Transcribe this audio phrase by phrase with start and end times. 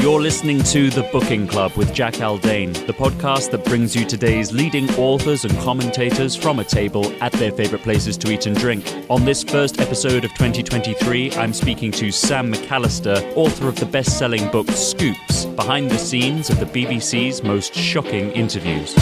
[0.00, 4.52] You're listening to The Booking Club with Jack Aldane, the podcast that brings you today's
[4.52, 8.84] leading authors and commentators from a table at their favourite places to eat and drink.
[9.08, 14.18] On this first episode of 2023, I'm speaking to Sam McAlister, author of the best
[14.18, 18.94] selling book Scoops Behind the Scenes of the BBC's Most Shocking Interviews.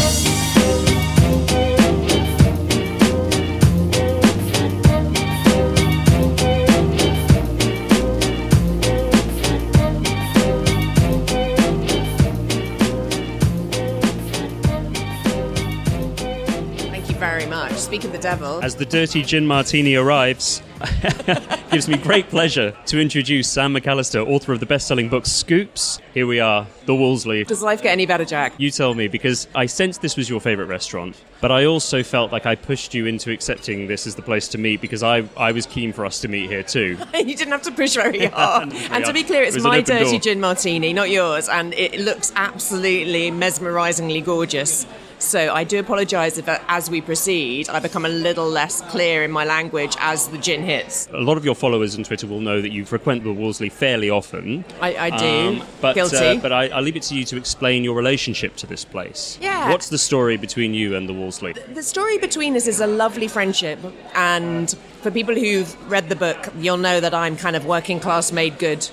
[18.03, 18.61] Speak of the devil.
[18.65, 20.61] As the dirty gin martini arrives,
[21.71, 26.01] gives me great pleasure to introduce Sam McAlister, author of the best selling book Scoops.
[26.13, 27.45] Here we are, the Wolseley.
[27.45, 28.55] Does life get any better, Jack?
[28.59, 32.33] You tell me, because I sensed this was your favourite restaurant, but I also felt
[32.33, 35.53] like I pushed you into accepting this as the place to meet because I, I
[35.53, 36.99] was keen for us to meet here too.
[37.15, 38.73] you didn't have to push very hard.
[38.91, 40.21] and to be clear, It it's was an my open dirty door.
[40.21, 44.89] gin martini, not yours, and it looks absolutely mesmerisingly gorgeous.
[45.23, 49.23] So I do apologise if, uh, as we proceed, I become a little less clear
[49.23, 51.09] in my language as the gin hits.
[51.13, 54.11] A lot of your followers on Twitter will know that you frequent the Wolseley fairly
[54.11, 54.65] often.
[54.81, 55.61] I, I do.
[55.61, 56.17] Um, but Guilty.
[56.17, 59.39] Uh, but I, leave it to you to explain your relationship to this place.
[59.41, 59.71] Yeah.
[59.71, 61.53] What's the story between you and the Wolseley?
[61.53, 63.79] The story between us is a lovely friendship,
[64.15, 64.71] and
[65.03, 68.59] for people who've read the book, you'll know that I'm kind of working class made
[68.59, 68.89] good.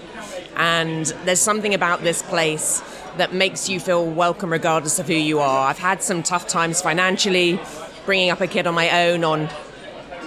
[0.56, 2.84] And there's something about this place
[3.20, 5.68] that makes you feel welcome regardless of who you are.
[5.68, 7.60] I've had some tough times financially,
[8.06, 9.50] bringing up a kid on my own on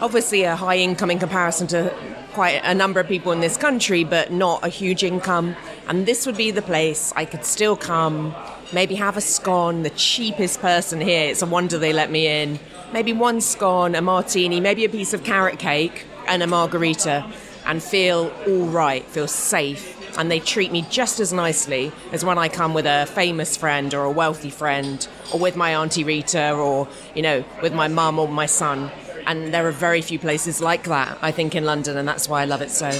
[0.00, 1.94] obviously a high income in comparison to
[2.32, 5.54] quite a number of people in this country, but not a huge income.
[5.88, 8.34] And this would be the place I could still come,
[8.72, 11.30] maybe have a scone, the cheapest person here.
[11.30, 12.58] It's a wonder they let me in.
[12.92, 17.30] Maybe one scone, a martini, maybe a piece of carrot cake, and a margarita,
[17.64, 19.98] and feel all right, feel safe.
[20.18, 23.92] And they treat me just as nicely as when I come with a famous friend
[23.94, 28.18] or a wealthy friend, or with my Auntie Rita, or, you know, with my mum
[28.18, 28.90] or my son.
[29.26, 32.42] And there are very few places like that, I think, in London, and that's why
[32.42, 32.90] I love it so.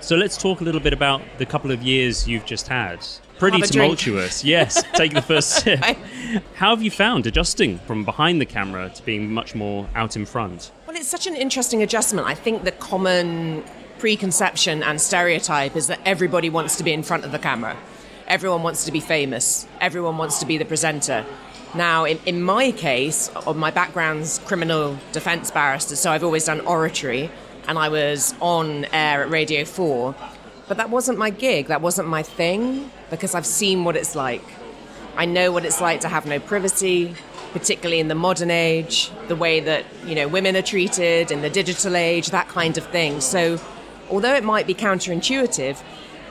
[0.00, 3.04] So let's talk a little bit about the couple of years you've just had.
[3.38, 3.98] Pretty Have a drink.
[3.98, 4.82] tumultuous, yes.
[4.94, 5.80] Take the first sip.
[6.54, 10.24] How have you found adjusting from behind the camera to being much more out in
[10.26, 10.70] front?
[10.86, 12.26] Well, it's such an interesting adjustment.
[12.26, 13.64] I think the common
[13.98, 17.76] preconception and stereotype is that everybody wants to be in front of the camera.
[18.26, 19.66] Everyone wants to be famous.
[19.80, 21.24] Everyone wants to be the presenter.
[21.74, 27.30] Now, in, in my case, my background's criminal defense barrister, so I've always done oratory,
[27.66, 30.14] and I was on air at Radio 4.
[30.66, 34.44] But that wasn't my gig, that wasn't my thing, because I've seen what it's like.
[35.16, 37.14] I know what it's like to have no privacy,
[37.52, 41.50] particularly in the modern age, the way that you know women are treated in the
[41.50, 43.20] digital age, that kind of thing.
[43.20, 43.58] So,
[44.10, 45.80] although it might be counterintuitive,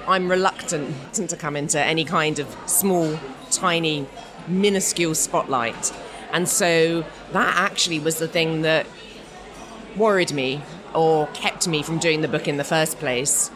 [0.08, 3.20] I'm reluctant to come into any kind of small,
[3.52, 4.08] tiny,
[4.48, 5.94] minuscule spotlight.
[6.32, 8.86] And so that actually was the thing that
[9.96, 10.62] worried me
[10.94, 13.52] or kept me from doing the book in the first place.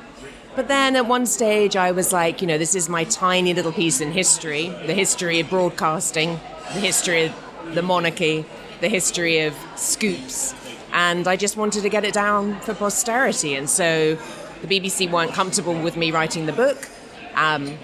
[0.55, 3.71] But then at one stage, I was like, you know, this is my tiny little
[3.71, 6.39] piece in history the history of broadcasting,
[6.73, 7.33] the history of
[7.73, 8.45] the monarchy,
[8.81, 10.53] the history of scoops.
[10.93, 13.55] And I just wanted to get it down for posterity.
[13.55, 14.15] And so
[14.61, 16.89] the BBC weren't comfortable with me writing the book.
[17.35, 17.77] Um,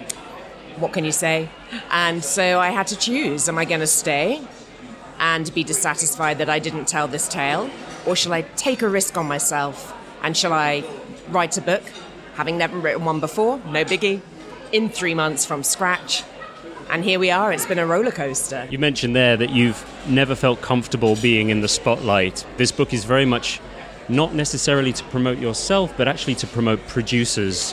[0.76, 1.48] what can you say?
[1.90, 4.46] And so I had to choose am I going to stay
[5.18, 7.70] and be dissatisfied that I didn't tell this tale?
[8.06, 9.94] Or shall I take a risk on myself?
[10.22, 10.84] And shall I
[11.28, 11.82] write a book,
[12.34, 14.20] having never written one before, no biggie,
[14.72, 16.22] in three months from scratch?
[16.90, 18.66] And here we are, it's been a roller coaster.
[18.70, 22.46] You mentioned there that you've never felt comfortable being in the spotlight.
[22.56, 23.60] This book is very much
[24.08, 27.72] not necessarily to promote yourself, but actually to promote producers.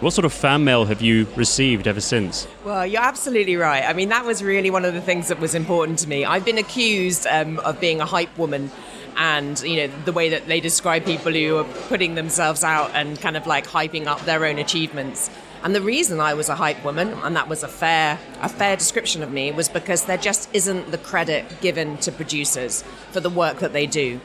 [0.00, 2.48] What sort of fan mail have you received ever since?
[2.64, 3.84] Well, you're absolutely right.
[3.84, 6.24] I mean, that was really one of the things that was important to me.
[6.24, 8.70] I've been accused um, of being a hype woman.
[9.16, 13.20] And you know the way that they describe people who are putting themselves out and
[13.20, 15.30] kind of like hyping up their own achievements.
[15.64, 18.76] And the reason I was a hype woman, and that was a fair a fair
[18.76, 23.30] description of me, was because there just isn't the credit given to producers for the
[23.30, 24.20] work that they do.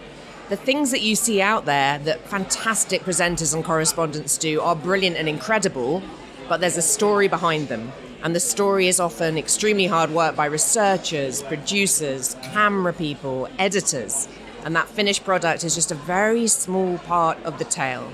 [0.49, 5.15] The things that you see out there that fantastic presenters and correspondents do are brilliant
[5.15, 6.03] and incredible,
[6.49, 7.93] but there's a story behind them.
[8.21, 14.27] And the story is often extremely hard work by researchers, producers, camera people, editors.
[14.65, 18.11] And that finished product is just a very small part of the tale.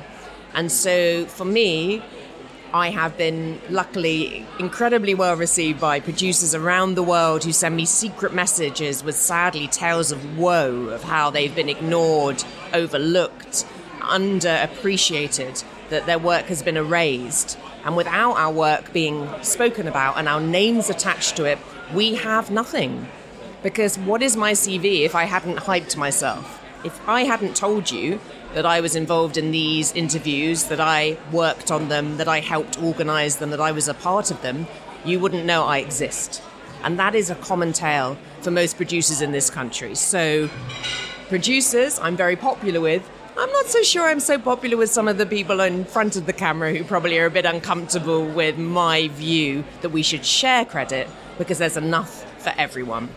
[0.54, 2.04] And so for me,
[2.76, 7.86] I have been luckily incredibly well received by producers around the world who send me
[7.86, 12.44] secret messages with sadly tales of woe of how they've been ignored,
[12.74, 13.66] overlooked,
[14.02, 17.58] underappreciated, that their work has been erased.
[17.86, 21.60] And without our work being spoken about and our names attached to it,
[21.94, 23.08] we have nothing.
[23.64, 26.62] Because what is my CV if I hadn't hyped myself?
[26.84, 28.20] If I hadn't told you
[28.56, 32.82] that I was involved in these interviews, that I worked on them, that I helped
[32.82, 34.66] organize them, that I was a part of them,
[35.04, 36.42] you wouldn't know I exist.
[36.82, 39.94] And that is a common tale for most producers in this country.
[39.94, 40.50] So,
[41.28, 43.08] producers, I'm very popular with.
[43.38, 46.26] I'm not so sure I'm so popular with some of the people in front of
[46.26, 50.64] the camera who probably are a bit uncomfortable with my view that we should share
[50.64, 53.10] credit because there's enough for everyone.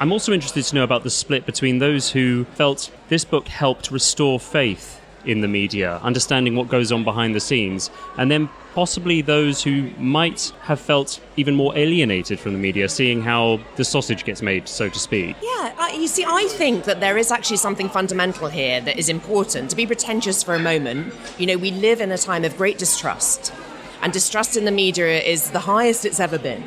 [0.00, 3.90] I'm also interested to know about the split between those who felt this book helped
[3.90, 9.22] restore faith in the media, understanding what goes on behind the scenes, and then possibly
[9.22, 14.24] those who might have felt even more alienated from the media, seeing how the sausage
[14.24, 15.36] gets made, so to speak.
[15.42, 19.08] Yeah, uh, you see, I think that there is actually something fundamental here that is
[19.08, 19.70] important.
[19.70, 22.78] To be pretentious for a moment, you know, we live in a time of great
[22.78, 23.52] distrust,
[24.00, 26.64] and distrust in the media is the highest it's ever been.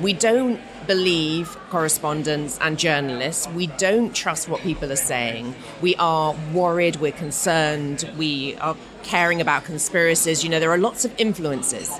[0.00, 3.48] We don't believe correspondents and journalists.
[3.48, 5.54] We don't trust what people are saying.
[5.80, 10.42] We are worried, we're concerned, we are caring about conspiracies.
[10.44, 11.98] You know, there are lots of influences.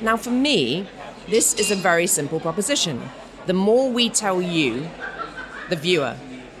[0.00, 0.86] Now, for me,
[1.28, 3.10] this is a very simple proposition.
[3.46, 4.88] The more we tell you,
[5.68, 6.16] the viewer,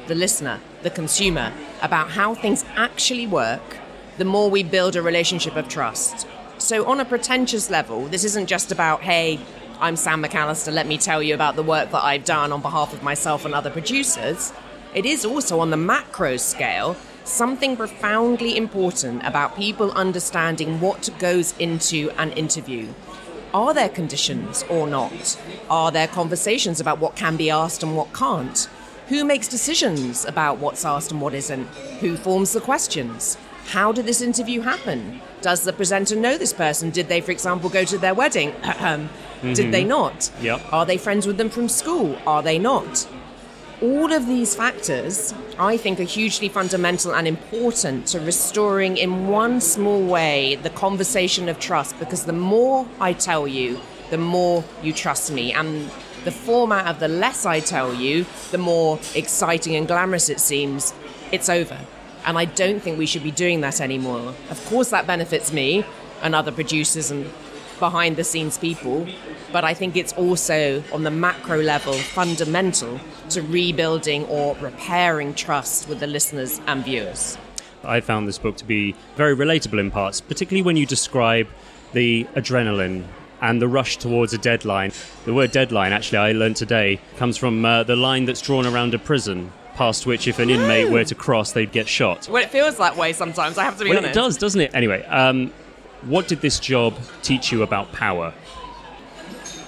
[0.06, 1.52] the listener, the consumer,
[1.82, 3.78] about how things actually work,
[4.16, 6.26] the more we build a relationship of trust.
[6.58, 9.38] So, on a pretentious level, this isn't just about, hey,
[9.80, 12.92] I'm Sam McAlister, let me tell you about the work that I've done on behalf
[12.92, 14.52] of myself and other producers.
[14.92, 21.56] It is also on the macro scale something profoundly important about people understanding what goes
[21.58, 22.88] into an interview.
[23.54, 25.40] Are there conditions or not?
[25.70, 28.68] Are there conversations about what can be asked and what can't?
[29.10, 31.66] Who makes decisions about what's asked and what isn't?
[32.00, 33.38] Who forms the questions?
[33.66, 35.20] How did this interview happen?
[35.40, 36.90] Does the presenter know this person?
[36.90, 38.54] Did they, for example, go to their wedding?
[39.38, 39.52] Mm-hmm.
[39.54, 40.30] Did they not?
[40.40, 40.72] Yep.
[40.72, 42.18] Are they friends with them from school?
[42.26, 43.08] Are they not?
[43.80, 49.60] All of these factors, I think, are hugely fundamental and important to restoring, in one
[49.60, 51.96] small way, the conversation of trust.
[52.00, 53.78] Because the more I tell you,
[54.10, 55.52] the more you trust me.
[55.52, 55.88] And
[56.24, 60.92] the format of the less I tell you, the more exciting and glamorous it seems,
[61.30, 61.78] it's over.
[62.26, 64.34] And I don't think we should be doing that anymore.
[64.50, 65.84] Of course, that benefits me
[66.20, 67.30] and other producers and
[67.78, 69.06] behind the scenes people,
[69.52, 75.88] but I think it's also on the macro level fundamental to rebuilding or repairing trust
[75.88, 77.38] with the listeners and viewers.
[77.84, 81.48] I found this book to be very relatable in parts, particularly when you describe
[81.92, 83.04] the adrenaline
[83.40, 84.92] and the rush towards a deadline.
[85.24, 88.94] The word deadline, actually, I learned today, comes from uh, the line that's drawn around
[88.94, 89.52] a prison.
[89.74, 92.28] Past which, if an inmate were to cross, they'd get shot.
[92.28, 93.58] Well, it feels that way sometimes.
[93.58, 94.10] I have to be well, honest.
[94.10, 94.74] It does, doesn't it?
[94.74, 95.52] Anyway, um,
[96.02, 98.32] what did this job teach you about power?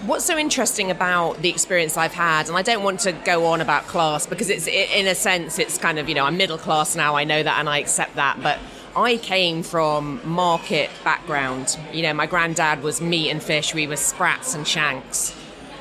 [0.07, 3.61] What's so interesting about the experience I've had, and I don't want to go on
[3.61, 6.97] about class because it's in a sense it's kind of you know I'm middle class
[6.97, 8.59] now I know that and I accept that, but
[8.97, 11.79] I came from market background.
[11.93, 13.75] You know, my granddad was meat and fish.
[13.75, 15.35] We were sprats and shanks.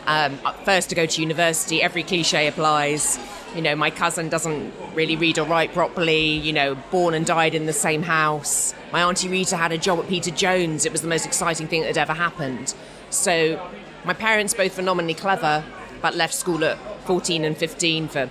[0.06, 3.18] Um, first to go to university, every cliche applies.
[3.56, 7.56] You know, my cousin doesn't really read or write properly, you know, born and died
[7.56, 8.76] in the same house.
[8.92, 10.86] My Auntie Rita had a job at Peter Jones.
[10.86, 12.76] It was the most exciting thing that had ever happened.
[13.10, 13.60] So,
[14.06, 15.64] my parents, both phenomenally clever,
[16.02, 18.30] but left school at 14 and 15 for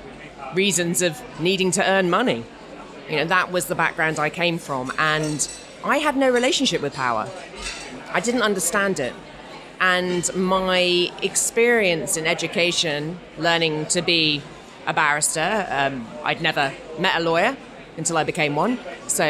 [0.54, 2.44] reasons of needing to earn money.
[3.10, 4.92] You know, that was the background I came from.
[4.98, 5.48] And
[5.84, 7.28] I had no relationship with power,
[8.12, 9.14] I didn't understand it.
[9.80, 14.42] And my experience in education, learning to be
[14.88, 15.66] a barrister.
[15.68, 17.56] Um, I'd never met a lawyer
[17.98, 19.24] until I became one, so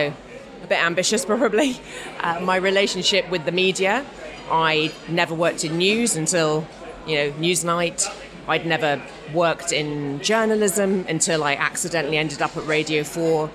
[0.62, 1.78] a bit ambitious probably.
[2.20, 4.06] Uh, my relationship with the media,
[4.50, 6.66] I never worked in news until,
[7.06, 8.06] you know, Newsnight.
[8.46, 9.02] I'd never
[9.34, 13.50] worked in journalism until I accidentally ended up at Radio 4.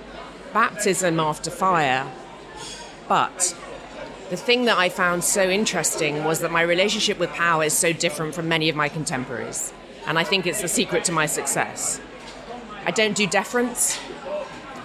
[0.52, 2.06] Baptism after fire.
[3.08, 3.56] But
[4.30, 7.92] the thing that I found so interesting was that my relationship with power is so
[7.92, 9.72] different from many of my contemporaries.
[10.06, 12.00] And I think it's the secret to my success.
[12.84, 13.98] I don't do deference.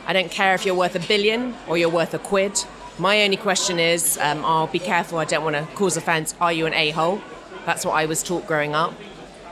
[0.08, 2.64] I don't care if you're worth a billion or you're worth a quid.
[2.98, 6.34] My only question is um, I'll be careful, I don't want to cause offense.
[6.40, 7.22] Are you an a hole?
[7.66, 8.94] That's what I was taught growing up.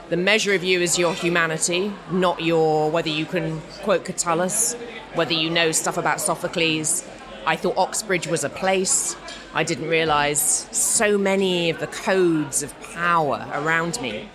[0.08, 4.74] The measure of you is your humanity, not your whether you can quote Catullus,
[5.14, 7.06] whether you know stuff about Sophocles.
[7.46, 9.16] I thought Oxbridge was a place.
[9.54, 10.40] I didn't realize
[10.72, 14.30] so many of the codes of power around me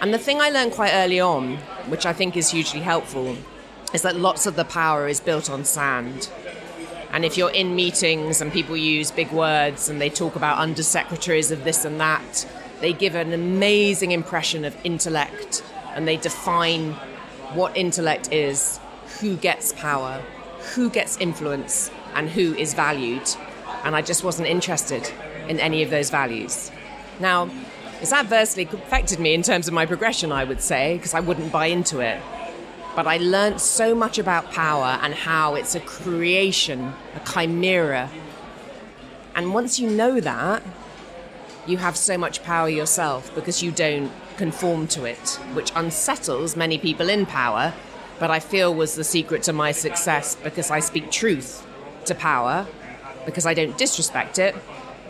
[0.00, 1.56] and the thing I learned quite early on,
[1.88, 3.36] which I think is hugely helpful,
[3.92, 6.28] is that lots of the power is built on sand.
[7.10, 11.50] And if you're in meetings and people use big words and they talk about undersecretaries
[11.50, 12.46] of this and that,
[12.80, 15.64] they give an amazing impression of intellect
[15.94, 16.92] and they define
[17.54, 18.78] what intellect is,
[19.20, 20.22] who gets power,
[20.74, 23.28] who gets influence, and who is valued.
[23.84, 25.10] And I just wasn't interested
[25.48, 26.70] in any of those values.
[27.20, 27.50] Now,
[28.00, 31.50] it's adversely affected me in terms of my progression, I would say, because I wouldn't
[31.50, 32.20] buy into it.
[32.94, 38.10] But I learned so much about power and how it's a creation, a chimera.
[39.34, 40.62] And once you know that,
[41.66, 46.78] you have so much power yourself because you don't conform to it, which unsettles many
[46.78, 47.74] people in power.
[48.18, 51.66] But I feel was the secret to my success because I speak truth
[52.06, 52.66] to power,
[53.26, 54.54] because I don't disrespect it,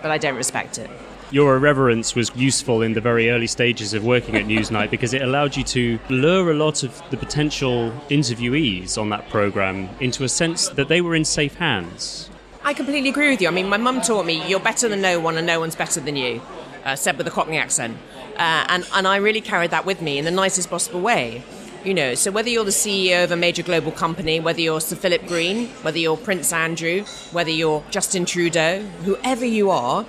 [0.02, 0.90] but I don't respect it.
[1.30, 5.20] Your irreverence was useful in the very early stages of working at Newsnight because it
[5.20, 10.28] allowed you to lure a lot of the potential interviewees on that program into a
[10.28, 12.30] sense that they were in safe hands.
[12.64, 13.48] I completely agree with you.
[13.48, 16.00] I mean, my mum taught me you're better than no one and no one's better
[16.00, 16.40] than you,
[16.86, 17.98] uh, said with a Cockney accent.
[18.38, 21.42] Uh, and, and I really carried that with me in the nicest possible way.
[21.84, 24.96] You know, so whether you're the CEO of a major global company, whether you're Sir
[24.96, 30.06] Philip Green, whether you're Prince Andrew, whether you're Justin Trudeau, whoever you are,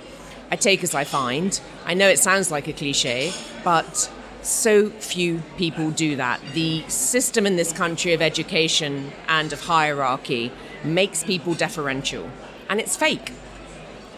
[0.50, 1.60] I take as I find.
[1.84, 4.10] I know it sounds like a cliche, but
[4.42, 6.40] so few people do that.
[6.54, 10.50] The system in this country of education and of hierarchy
[10.82, 12.28] makes people deferential,
[12.68, 13.32] and it's fake.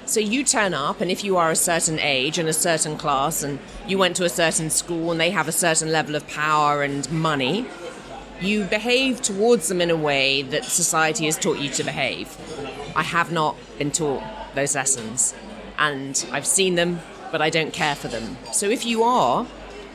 [0.06, 3.42] So you turn up, and if you are a certain age and a certain class,
[3.42, 6.82] and you went to a certain school and they have a certain level of power
[6.82, 7.66] and money,
[8.40, 12.36] you behave towards them in a way that society has taught you to behave.
[12.96, 14.22] I have not been taught
[14.54, 15.34] those lessons
[15.78, 17.00] and I've seen them,
[17.30, 18.36] but I don't care for them.
[18.52, 19.46] So if you are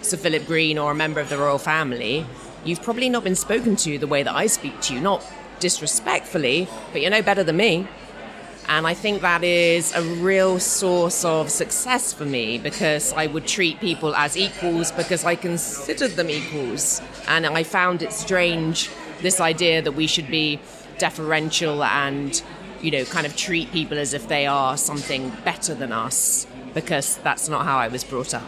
[0.01, 2.25] Sir Philip Green or a member of the royal family,
[2.63, 5.25] you've probably not been spoken to the way that I speak to you, not
[5.59, 7.87] disrespectfully, but you're no better than me.
[8.69, 13.47] And I think that is a real source of success for me because I would
[13.47, 17.01] treat people as equals because I considered them equals.
[17.29, 18.89] And I found it strange,
[19.21, 20.59] this idea that we should be
[20.97, 22.41] deferential and
[22.81, 27.17] you know, kind of treat people as if they are something better than us because
[27.17, 28.43] that's not how I was brought up.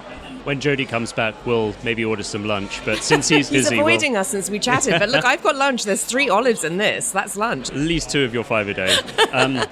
[0.45, 2.83] When Jody comes back, we'll maybe order some lunch.
[2.85, 4.21] But since he's busy, he's avoiding we'll...
[4.21, 4.99] us since we chatted.
[4.99, 5.83] But look, I've got lunch.
[5.83, 7.11] There's three olives in this.
[7.11, 7.69] That's lunch.
[7.69, 8.95] At least two of your five a day.
[9.33, 9.63] Um,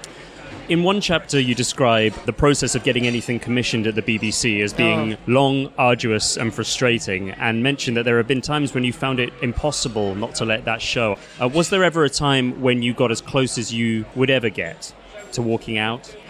[0.70, 4.74] in one chapter, you describe the process of getting anything commissioned at the BBC as
[4.74, 5.18] being oh.
[5.28, 9.32] long, arduous, and frustrating, and mention that there have been times when you found it
[9.42, 11.18] impossible not to let that show.
[11.42, 14.50] Uh, was there ever a time when you got as close as you would ever
[14.50, 14.94] get
[15.34, 16.14] to walking out?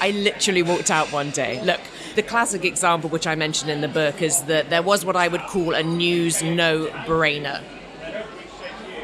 [0.00, 1.62] I literally walked out one day.
[1.64, 1.80] Look,
[2.16, 5.28] the classic example, which I mentioned in the book, is that there was what I
[5.28, 7.62] would call a news no brainer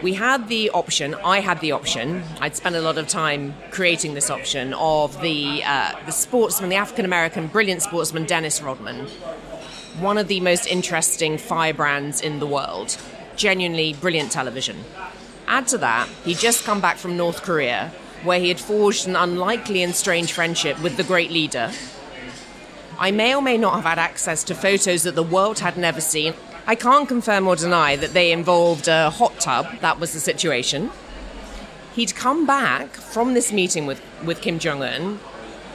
[0.04, 4.12] we had the option, I had the option, I'd spent a lot of time creating
[4.12, 9.06] this option of the, uh, the sportsman, the African American brilliant sportsman Dennis Rodman,
[9.98, 12.98] one of the most interesting firebrands in the world,
[13.34, 14.84] genuinely brilliant television.
[15.48, 17.90] Add to that, he'd just come back from North Korea,
[18.24, 21.72] where he had forged an unlikely and strange friendship with the great leader.
[22.98, 26.02] I may or may not have had access to photos that the world had never
[26.02, 26.34] seen.
[26.66, 29.66] I can't confirm or deny that they involved a hot tub.
[29.80, 30.90] That was the situation.
[31.94, 35.20] He'd come back from this meeting with, with Kim Jong un.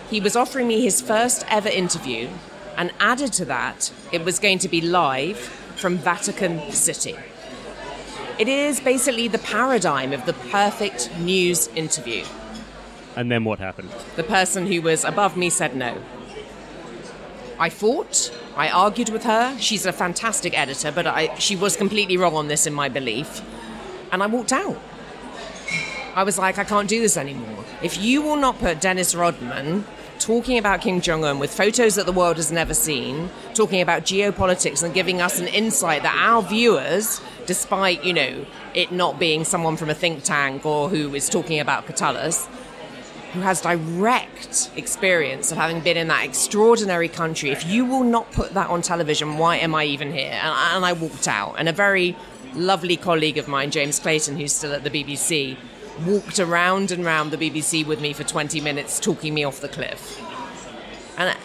[0.10, 2.30] He was offering me his first ever interview,
[2.76, 7.16] and added to that, it was going to be live from Vatican City.
[8.40, 12.26] It is basically the paradigm of the perfect news interview.
[13.16, 13.92] And then what happened?
[14.16, 16.02] The person who was above me said no.
[17.60, 18.32] I fought.
[18.56, 19.58] I argued with her.
[19.60, 23.42] She's a fantastic editor, but I, she was completely wrong on this in my belief.
[24.12, 24.78] And I walked out.
[26.16, 27.66] I was like, I can't do this anymore.
[27.84, 29.86] If you will not put Dennis Rodman
[30.20, 34.04] talking about Kim Jong un with photos that the world has never seen, talking about
[34.04, 39.44] geopolitics and giving us an insight that our viewers, despite, you know, it not being
[39.44, 42.48] someone from a think tank or who is talking about Catullus,
[43.34, 48.32] who has direct experience of having been in that extraordinary country, if you will not
[48.32, 50.32] put that on television, why am I even here?
[50.32, 51.56] And, and I walked out.
[51.58, 52.16] And a very
[52.56, 55.58] lovely colleague of mine, James Clayton, who's still at the BBC,
[56.06, 59.70] walked around and round the BBC with me for 20 minutes, talking me off the
[59.70, 60.20] cliff.
[61.18, 61.38] And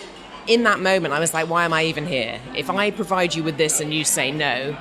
[0.46, 2.40] in that moment, I was like, why am I even here?
[2.56, 4.72] If I provide you with this and you say no,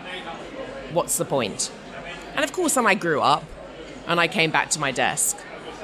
[0.94, 1.72] what's the point?
[2.36, 3.44] And of course, then I grew up
[4.08, 5.38] and I came back to my desk.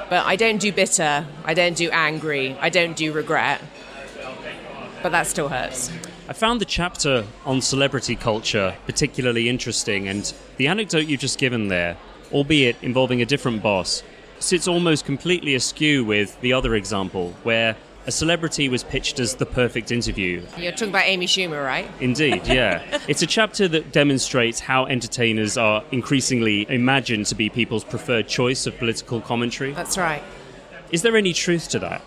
[0.10, 3.62] But I don't do bitter, I don't do angry, I don't do regret.
[5.04, 5.92] But that still hurts.
[6.28, 11.68] I found the chapter on celebrity culture particularly interesting, and the anecdote you've just given
[11.68, 11.96] there,
[12.32, 14.04] albeit involving a different boss,
[14.40, 17.76] sits almost completely askew with the other example, where
[18.10, 20.44] a celebrity was pitched as the perfect interview.
[20.58, 21.88] You're talking about Amy Schumer, right?
[22.00, 23.00] Indeed, yeah.
[23.08, 28.66] it's a chapter that demonstrates how entertainers are increasingly imagined to be people's preferred choice
[28.66, 29.74] of political commentary.
[29.74, 30.24] That's right.
[30.90, 32.02] Is there any truth to that?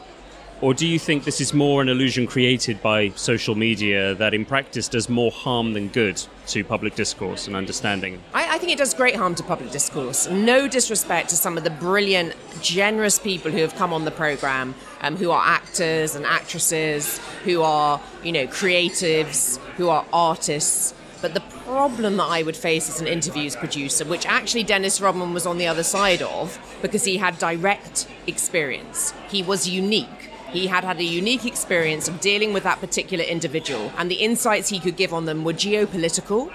[0.62, 4.44] Or do you think this is more an illusion created by social media that in
[4.44, 8.22] practice does more harm than good to public discourse and understanding?
[8.32, 10.28] I, I, think it does great harm to public discourse.
[10.28, 14.76] No disrespect to some of the brilliant, generous people who have come on the program,
[15.02, 20.94] um, who are actors and actresses, who are, you know, creatives, who are artists.
[21.20, 25.32] But the problem that I would face as an interviews producer, which actually Dennis Rodman
[25.32, 30.30] was on the other side of, because he had direct experience, he was unique.
[30.50, 34.68] He had had a unique experience of dealing with that particular individual, and the insights
[34.68, 36.52] he could give on them were geopolitical,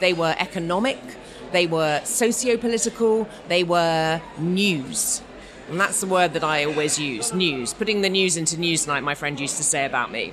[0.00, 0.98] they were economic,
[1.52, 5.22] they were socio political, they were news.
[5.68, 7.74] And that's the word that I always use news.
[7.74, 10.32] Putting the news into Newsnight, my friend used to say about me.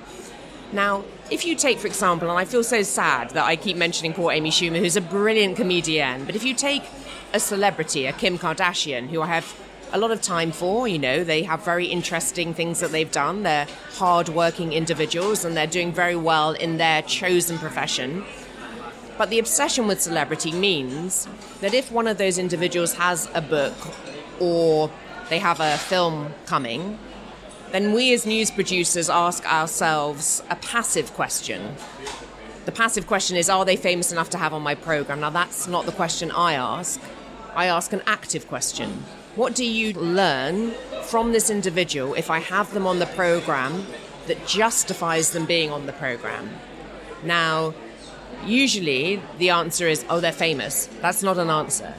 [0.71, 4.13] Now, if you take, for example, and I feel so sad that I keep mentioning
[4.13, 6.83] poor Amy Schumer, who's a brilliant comedian, but if you take
[7.33, 9.55] a celebrity, a Kim Kardashian, who I have
[9.93, 10.87] a lot of time for.
[10.87, 13.43] You know, they have very interesting things that they've done.
[13.43, 18.25] They're hard-working individuals and they're doing very well in their chosen profession.
[19.17, 21.27] But the obsession with celebrity means
[21.61, 23.75] that if one of those individuals has a book
[24.39, 24.89] or
[25.33, 26.99] they have a film coming,
[27.71, 31.75] then we as news producers ask ourselves a passive question.
[32.65, 35.21] The passive question is Are they famous enough to have on my program?
[35.21, 37.01] Now, that's not the question I ask.
[37.55, 38.89] I ask an active question.
[39.35, 43.87] What do you learn from this individual if I have them on the program
[44.27, 46.47] that justifies them being on the program?
[47.23, 47.73] Now,
[48.45, 50.87] usually the answer is, oh, they're famous.
[51.01, 51.95] That's not an answer.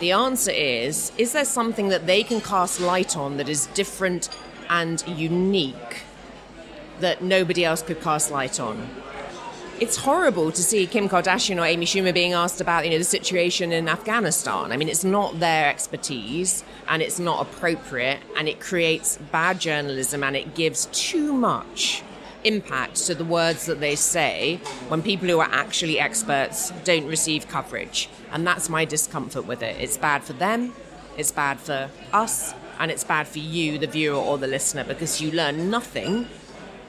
[0.00, 4.28] The answer is, is there something that they can cast light on that is different
[4.68, 6.02] and unique
[7.00, 8.88] that nobody else could cast light on?
[9.78, 13.04] it's horrible to see Kim Kardashian or Amy Schumer being asked about, you know, the
[13.04, 14.72] situation in Afghanistan.
[14.72, 20.24] I mean, it's not their expertise and it's not appropriate and it creates bad journalism
[20.24, 22.02] and it gives too much
[22.44, 24.56] impact to the words that they say
[24.88, 28.08] when people who are actually experts don't receive coverage.
[28.32, 29.76] And that's my discomfort with it.
[29.80, 30.74] It's bad for them,
[31.16, 35.20] it's bad for us, and it's bad for you, the viewer or the listener, because
[35.20, 36.28] you learn nothing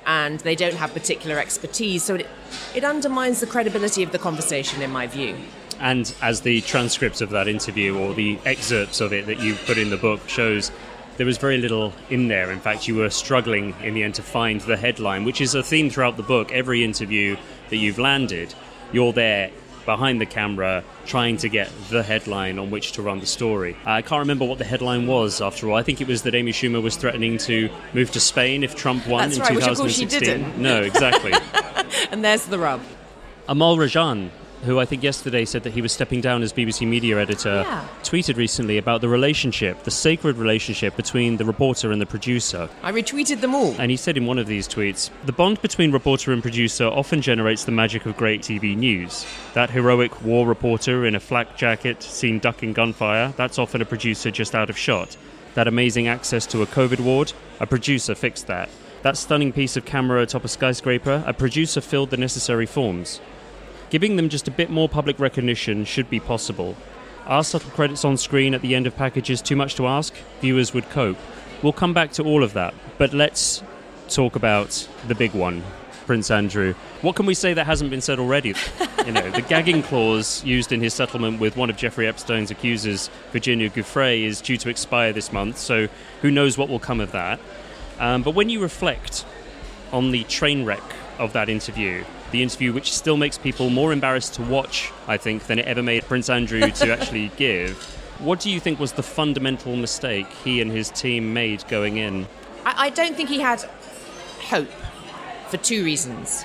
[0.06, 2.04] and they don't have particular expertise.
[2.04, 2.28] So it,
[2.74, 5.36] it undermines the credibility of the conversation, in my view.
[5.80, 9.78] And as the transcript of that interview or the excerpts of it that you put
[9.78, 10.72] in the book shows,
[11.18, 12.52] there was very little in there.
[12.52, 15.64] In fact, you were struggling in the end to find the headline, which is a
[15.64, 16.52] theme throughout the book.
[16.52, 17.36] Every interview
[17.70, 18.54] that you've landed,
[18.92, 19.52] you're there
[19.88, 23.76] behind the camera trying to get the headline on which to run the story.
[23.88, 25.76] Uh, I can't remember what the headline was after all.
[25.76, 29.08] I think it was that Amy Schumer was threatening to move to Spain if Trump
[29.08, 29.56] won That's in right, 2016.
[29.56, 30.62] Which of course she didn't.
[30.62, 31.34] No, exactly.
[32.12, 32.82] and there's the rub.
[33.48, 34.30] Amol Rajan
[34.64, 37.88] who I think yesterday said that he was stepping down as BBC media editor, yeah.
[38.04, 42.70] tweeted recently about the relationship, the sacred relationship between the reporter and the producer.
[42.84, 43.76] I retweeted them all.
[43.80, 47.22] And he said in one of these tweets The bond between reporter and producer often
[47.22, 49.26] generates the magic of great TV news.
[49.54, 54.32] That heroic war reporter in a flak jacket seen ducking gunfire, that's often a producer
[54.32, 55.18] just out of shot.
[55.54, 58.70] That amazing access to a COVID ward, a producer fixed that.
[59.04, 63.22] That stunning piece of camera atop a skyscraper, a producer filled the necessary forms.
[63.90, 66.76] Giving them just a bit more public recognition should be possible.
[67.26, 70.14] Are subtle credits on screen at the end of packages too much to ask?
[70.42, 71.18] Viewers would cope.
[71.62, 73.64] We'll come back to all of that, but let's
[74.10, 75.64] talk about the big one,
[76.06, 76.74] Prince Andrew.
[77.02, 78.54] What can we say that hasn't been said already?
[79.06, 83.10] you know, the gagging clause used in his settlement with one of Jeffrey Epstein's accusers,
[83.32, 85.88] Virginia Giuffre, is due to expire this month, so
[86.22, 87.40] who knows what will come of that.
[88.00, 89.26] Um, but when you reflect
[89.92, 90.84] on the train wreck
[91.18, 95.48] of that interview, the interview, which still makes people more embarrassed to watch, I think,
[95.48, 97.78] than it ever made Prince Andrew to actually give.
[98.20, 102.28] What do you think was the fundamental mistake he and his team made going in?
[102.66, 103.62] I, I don't think he had
[104.42, 104.70] hope
[105.50, 106.44] for two reasons.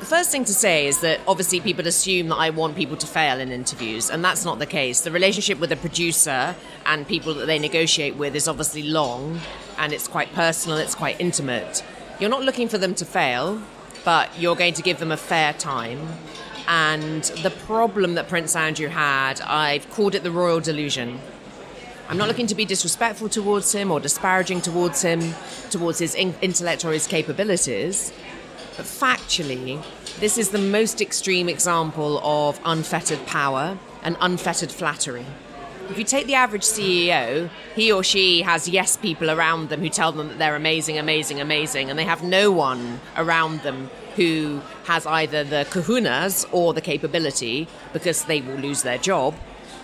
[0.00, 3.06] The first thing to say is that obviously people assume that I want people to
[3.06, 5.00] fail in interviews, and that's not the case.
[5.00, 9.40] The relationship with a producer and people that they negotiate with is obviously long
[9.78, 11.82] and it's quite personal, it's quite intimate.
[12.20, 13.62] You're not looking for them to fail,
[14.04, 16.06] but you're going to give them a fair time.
[16.66, 21.20] And the problem that Prince Andrew had, I've called it the royal delusion.
[22.08, 25.34] I'm not looking to be disrespectful towards him or disparaging towards him,
[25.70, 28.12] towards his in- intellect or his capabilities,
[28.76, 29.82] but factually,
[30.20, 35.26] this is the most extreme example of unfettered power and unfettered flattery.
[35.90, 39.88] If you take the average CEO, he or she has yes people around them who
[39.88, 44.60] tell them that they're amazing, amazing, amazing, and they have no one around them who
[44.84, 49.34] has either the kahunas or the capability, because they will lose their job,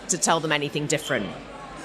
[0.08, 1.28] to tell them anything different.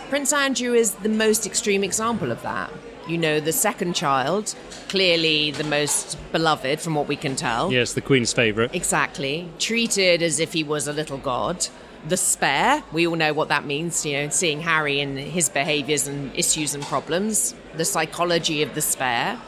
[0.09, 2.71] Prince Andrew is the most extreme example of that.
[3.07, 4.55] You know, the second child,
[4.89, 7.71] clearly the most beloved from what we can tell.
[7.71, 8.73] Yes, the Queen's favourite.
[8.73, 9.47] Exactly.
[9.59, 11.67] Treated as if he was a little god.
[12.07, 16.07] The spare, we all know what that means, you know, seeing Harry and his behaviours
[16.07, 17.53] and issues and problems.
[17.75, 19.39] The psychology of the spare.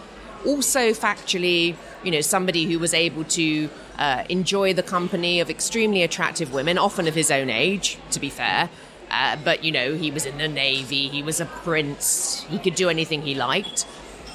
[0.46, 6.04] Also, factually, you know, somebody who was able to uh, enjoy the company of extremely
[6.04, 8.70] attractive women, often of his own age, to be fair.
[9.10, 12.76] Uh, but, you know, he was in the Navy, he was a prince, he could
[12.76, 13.86] do anything he liked.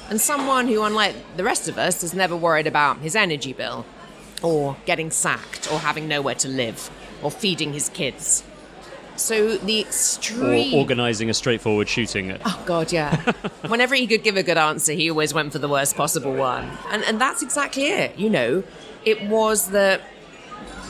[0.09, 3.85] And someone who, unlike the rest of us, has never worried about his energy bill,
[4.41, 6.89] or getting sacked, or having nowhere to live
[7.23, 8.43] or feeding his kids.
[9.15, 10.73] So the extreme.
[10.73, 12.37] Or organising a straightforward shooting.
[12.45, 13.15] Oh, God, yeah.
[13.67, 16.69] Whenever he could give a good answer, he always went for the worst possible one.
[16.89, 18.17] And, and that's exactly it.
[18.17, 18.63] You know,
[19.05, 20.01] it was the.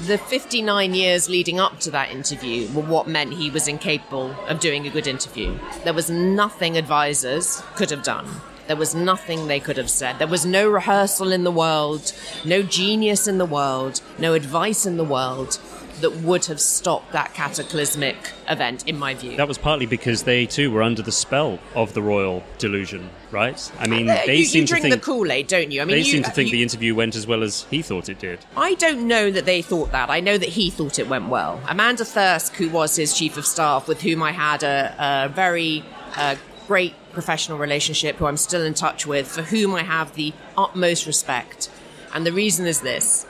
[0.02, 4.60] The 59 years leading up to that interview were what meant he was incapable of
[4.60, 5.58] doing a good interview.
[5.86, 8.28] There was nothing advisors could have done.
[8.68, 10.20] There was nothing they could have said.
[10.20, 12.12] There was no rehearsal in the world,
[12.44, 15.60] no genius in the world, no advice in the world
[16.02, 18.16] that would have stopped that cataclysmic
[18.50, 19.38] event, in my view.
[19.38, 23.72] That was partly because they too were under the spell of the royal delusion, right?
[23.80, 25.82] I mean, uh, they you, seem you drink to think the Kool Aid, don't you?
[25.82, 27.82] I mean, they you, seem to think you, the interview went as well as he
[27.82, 28.40] thought it did.
[28.58, 30.10] I don't know that they thought that.
[30.10, 31.62] I know that he thought it went well.
[31.68, 35.84] Amanda Thirsk, who was his chief of staff, with whom I had a, a very
[36.16, 36.36] uh,
[36.68, 41.06] great professional relationship, who I'm still in touch with, for whom I have the utmost
[41.06, 41.70] respect.
[42.14, 43.26] And the reason is this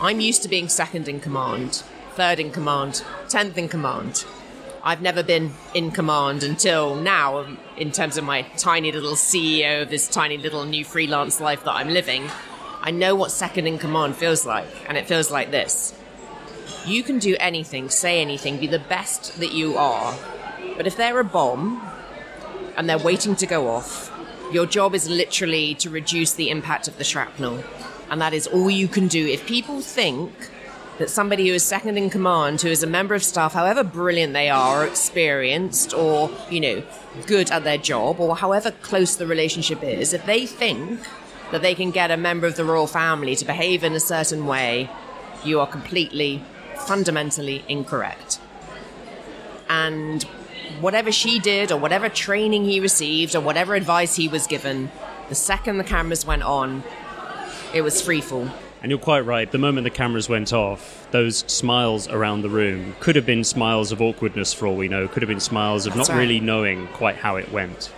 [0.00, 1.82] I'm used to being second in command
[2.18, 4.24] third in command, tenth in command.
[4.82, 9.90] I've never been in command until now, in terms of my tiny little CEO of
[9.90, 12.28] this tiny little new freelance life that I'm living.
[12.80, 15.96] I know what second in command feels like, and it feels like this.
[16.84, 20.12] You can do anything, say anything, be the best that you are,
[20.76, 21.80] but if they're a bomb
[22.76, 24.12] and they're waiting to go off,
[24.52, 27.62] your job is literally to reduce the impact of the shrapnel.
[28.10, 29.26] And that is all you can do.
[29.26, 30.32] If people think
[30.98, 34.32] that somebody who is second in command, who is a member of staff, however brilliant
[34.32, 36.82] they are, or experienced, or, you know,
[37.26, 41.00] good at their job, or however close the relationship is, if they think
[41.52, 44.46] that they can get a member of the royal family to behave in a certain
[44.46, 44.90] way,
[45.44, 46.42] you are completely,
[46.86, 48.40] fundamentally incorrect.
[49.68, 50.24] And
[50.80, 54.90] whatever she did, or whatever training he received, or whatever advice he was given,
[55.28, 56.82] the second the cameras went on,
[57.74, 58.50] it was freefall.
[58.80, 59.50] And you're quite right.
[59.50, 63.90] The moment the cameras went off, those smiles around the room could have been smiles
[63.90, 66.20] of awkwardness for all we know, could have been smiles of That's not right.
[66.20, 67.92] really knowing quite how it went.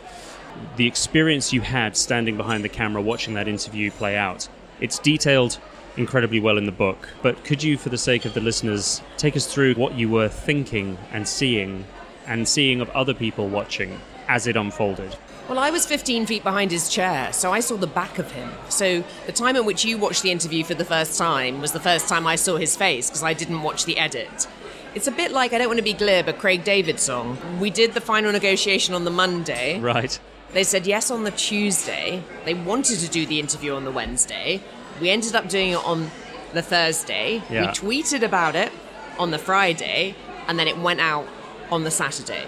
[0.76, 4.48] The experience you had standing behind the camera watching that interview play out,
[4.80, 5.58] it's detailed
[5.96, 7.08] incredibly well in the book.
[7.22, 10.28] But could you, for the sake of the listeners, take us through what you were
[10.28, 11.84] thinking and seeing
[12.26, 15.14] and seeing of other people watching as it unfolded?
[15.50, 18.48] Well, I was 15 feet behind his chair, so I saw the back of him.
[18.68, 21.80] So the time at which you watched the interview for the first time was the
[21.80, 24.46] first time I saw his face because I didn't watch the edit.
[24.94, 27.36] It's a bit like, I don't want to be glib, a Craig David song.
[27.58, 29.80] We did the final negotiation on the Monday.
[29.80, 30.20] Right.
[30.52, 32.22] They said yes on the Tuesday.
[32.44, 34.62] They wanted to do the interview on the Wednesday.
[35.00, 36.12] We ended up doing it on
[36.52, 37.42] the Thursday.
[37.50, 37.62] Yeah.
[37.62, 37.66] We
[38.02, 38.70] tweeted about it
[39.18, 40.14] on the Friday,
[40.46, 41.26] and then it went out
[41.72, 42.46] on the Saturday.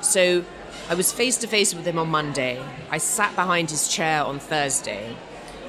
[0.00, 0.44] So
[0.88, 2.62] I was face to face with him on Monday.
[2.90, 5.16] I sat behind his chair on Thursday.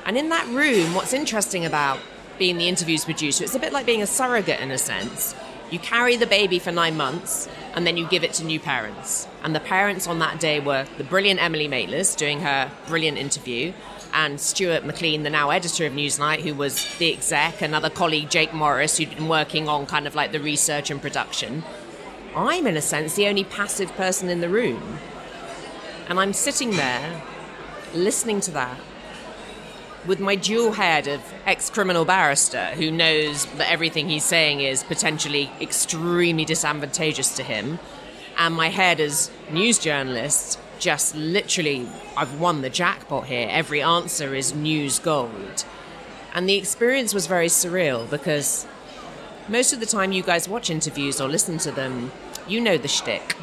[0.06, 1.98] And in that room, what's interesting about
[2.38, 5.34] being the interviews producer, it's a bit like being a surrogate in a sense.
[5.72, 9.28] You carry the baby for nine months and then you give it to new parents.
[9.44, 13.74] And the parents on that day were the brilliant Emily Maitlis doing her brilliant interview,
[14.14, 18.54] and Stewart Maclean, the now editor of Newsnight, who was the exec, another colleague, Jake
[18.54, 21.64] Morris, who'd been working on kind of like the research and production.
[22.36, 25.00] I'm, in a sense, the only passive person in the room.
[26.10, 27.22] And I'm sitting there
[27.94, 28.78] listening to that
[30.06, 34.84] with my dual head of ex criminal barrister who knows that everything he's saying is
[34.84, 37.78] potentially extremely disadvantageous to him,
[38.38, 43.48] and my head as news journalist just literally, I've won the jackpot here.
[43.52, 45.66] Every answer is news gold.
[46.34, 48.68] And the experience was very surreal because
[49.50, 52.12] most of the time you guys watch interviews or listen to them,
[52.48, 53.36] you know the shtick.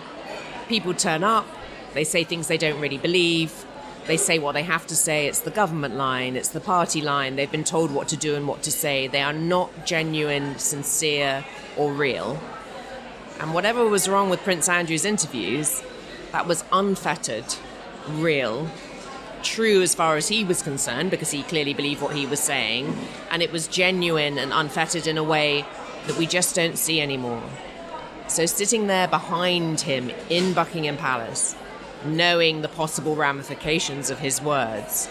[0.68, 1.46] People turn up,
[1.94, 3.64] they say things they don't really believe,
[4.06, 5.26] they say what they have to say.
[5.26, 7.36] It's the government line, it's the party line.
[7.36, 9.06] They've been told what to do and what to say.
[9.06, 11.44] They are not genuine, sincere,
[11.76, 12.38] or real.
[13.40, 15.82] And whatever was wrong with Prince Andrew's interviews,
[16.32, 17.44] that was unfettered,
[18.08, 18.68] real,
[19.42, 22.96] true as far as he was concerned, because he clearly believed what he was saying,
[23.30, 25.64] and it was genuine and unfettered in a way
[26.06, 27.42] that we just don't see anymore.
[28.26, 31.54] So, sitting there behind him in Buckingham Palace,
[32.04, 35.08] knowing the possible ramifications of his words,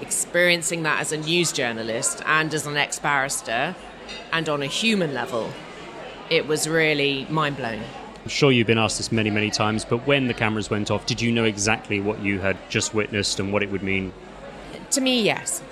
[0.00, 3.76] experiencing that as a news journalist and as an ex barrister,
[4.32, 5.50] and on a human level,
[6.28, 7.82] it was really mind blowing.
[8.22, 11.06] I'm sure you've been asked this many, many times, but when the cameras went off,
[11.06, 14.12] did you know exactly what you had just witnessed and what it would mean?
[14.90, 15.62] To me, yes.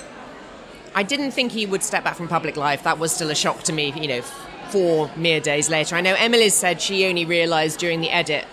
[0.94, 2.84] I didn't think he would step back from public life.
[2.84, 4.22] That was still a shock to me, you know,
[4.70, 5.96] four mere days later.
[5.96, 8.44] I know Emily said she only realised during the edit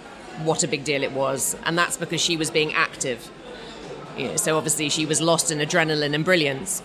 [0.44, 3.30] what a big deal it was, and that's because she was being active.
[4.18, 6.82] You know, so obviously she was lost in adrenaline and brilliance.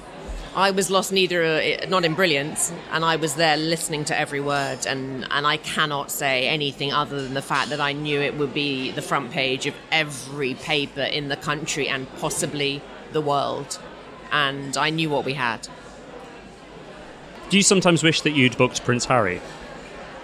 [0.54, 4.40] I was lost neither, uh, not in brilliance, and I was there listening to every
[4.40, 8.36] word, and, and I cannot say anything other than the fact that I knew it
[8.36, 13.78] would be the front page of every paper in the country and possibly the world,
[14.32, 15.68] and I knew what we had.
[17.50, 19.40] Do you sometimes wish that you'd booked Prince Harry?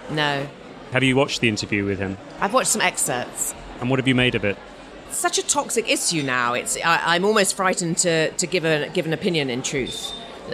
[0.09, 0.47] No.
[0.93, 2.17] Have you watched the interview with him?
[2.39, 3.53] I've watched some excerpts.
[3.81, 4.57] And what have you made of it?
[5.09, 6.53] such a toxic issue now.
[6.53, 10.13] It's I, am almost frightened to, to give, a, give an opinion in truth.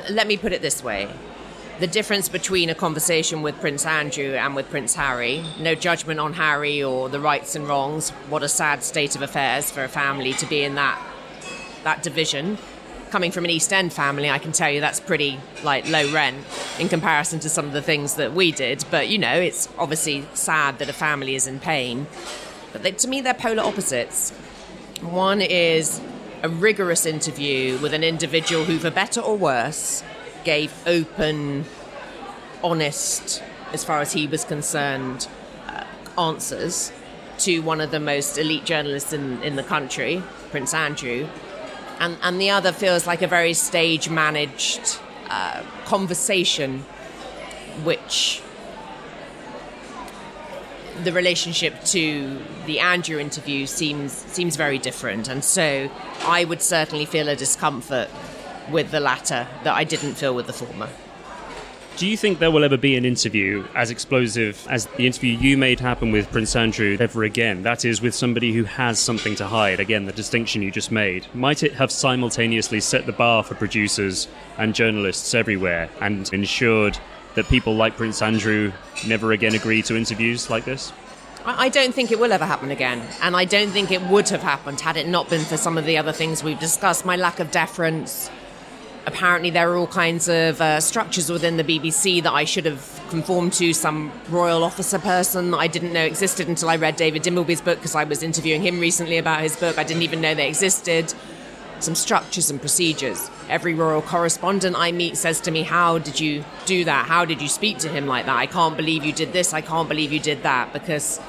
[0.10, 1.10] Let me put it this way.
[1.80, 6.34] The difference between a conversation with Prince Andrew and with Prince Harry, no judgment on
[6.34, 8.12] Harry or the rights and wrongs.
[8.30, 11.02] What a sad state of affairs for a family to be in that
[11.84, 12.58] that division.
[13.14, 16.44] Coming from an East End family, I can tell you that's pretty like low rent
[16.80, 18.84] in comparison to some of the things that we did.
[18.90, 22.08] But you know, it's obviously sad that a family is in pain.
[22.72, 24.32] But they, to me, they're polar opposites.
[25.02, 26.02] One is
[26.42, 30.04] a rigorous interview with an individual who, for better or worse,
[30.44, 31.66] gave open,
[32.64, 35.28] honest, as far as he was concerned,
[35.68, 35.84] uh,
[36.20, 36.92] answers
[37.38, 41.28] to one of the most elite journalists in, in the country, Prince Andrew.
[42.00, 46.80] And, and the other feels like a very stage managed uh, conversation,
[47.84, 48.42] which
[51.04, 55.90] the relationship to the Andrew interview seems seems very different, and so
[56.22, 58.10] I would certainly feel a discomfort
[58.70, 60.90] with the latter that I didn't feel with the former.
[61.96, 65.56] Do you think there will ever be an interview as explosive as the interview you
[65.58, 67.62] made happen with Prince Andrew ever again?
[67.62, 69.80] That is, with somebody who has something to hide.
[69.80, 71.28] Again, the distinction you just made.
[71.36, 74.28] Might it have simultaneously set the bar for producers
[74.58, 76.98] and journalists everywhere and ensured
[77.36, 78.72] that people like Prince Andrew
[79.06, 80.92] never again agree to interviews like this?
[81.46, 83.08] I don't think it will ever happen again.
[83.22, 85.86] And I don't think it would have happened had it not been for some of
[85.86, 88.32] the other things we've discussed my lack of deference.
[89.06, 93.02] Apparently, there are all kinds of uh, structures within the BBC that I should have
[93.10, 93.74] conformed to.
[93.74, 97.80] Some royal officer person that I didn't know existed until I read David Dimbleby's book
[97.80, 99.78] because I was interviewing him recently about his book.
[99.78, 101.14] I didn't even know they existed
[101.80, 103.30] some structures and procedures.
[103.50, 107.06] Every royal correspondent I meet says to me, How did you do that?
[107.06, 108.38] How did you speak to him like that?
[108.38, 109.54] I can't believe you did this.
[109.54, 110.72] I can't believe you did that.
[110.72, 111.20] Because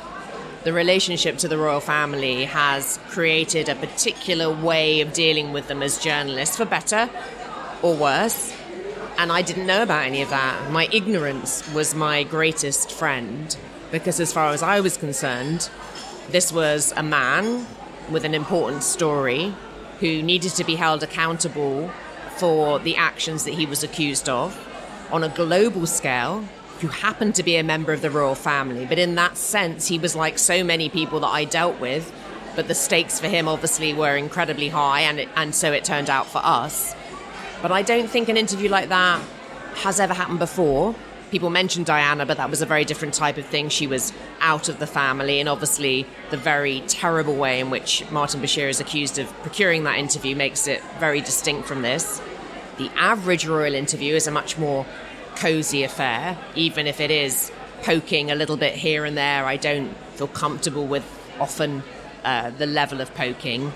[0.62, 5.82] the relationship to the royal family has created a particular way of dealing with them
[5.82, 7.10] as journalists, for better
[7.84, 8.52] or worse.
[9.18, 10.72] And I didn't know about any of that.
[10.72, 13.54] My ignorance was my greatest friend.
[13.92, 15.68] Because as far as I was concerned,
[16.30, 17.66] this was a man
[18.10, 19.54] with an important story
[20.00, 21.90] who needed to be held accountable
[22.38, 24.58] for the actions that he was accused of
[25.12, 26.42] on a global scale,
[26.80, 28.84] who happened to be a member of the royal family.
[28.86, 32.10] But in that sense, he was like so many people that I dealt with.
[32.56, 36.08] But the stakes for him obviously were incredibly high, and, it, and so it turned
[36.08, 36.94] out for us.
[37.64, 39.22] But I don't think an interview like that
[39.76, 40.94] has ever happened before
[41.30, 43.70] people mentioned Diana, but that was a very different type of thing.
[43.70, 48.42] She was out of the family, and obviously, the very terrible way in which Martin
[48.42, 52.20] Bashir is accused of procuring that interview makes it very distinct from this.
[52.76, 54.84] The average royal interview is a much more
[55.36, 57.50] cozy affair, even if it is
[57.80, 59.46] poking a little bit here and there.
[59.46, 61.04] I don't feel comfortable with
[61.40, 61.82] often
[62.24, 63.72] uh, the level of poking.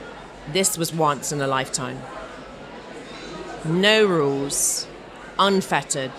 [0.53, 2.03] This was once in a lifetime.
[3.65, 4.87] No rules,
[5.39, 6.13] unfettered,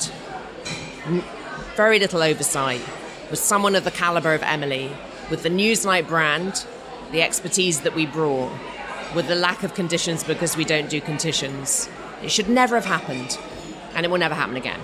[1.76, 2.82] very little oversight,
[3.30, 4.92] with someone of the caliber of Emily,
[5.30, 6.66] with the Newsnight brand,
[7.12, 8.52] the expertise that we brought,
[9.16, 11.90] with the lack of conditions because we don't do conditions.
[12.22, 13.40] It should never have happened,
[13.96, 14.82] and it will never happen again.